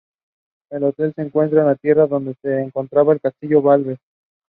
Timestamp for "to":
3.21-3.31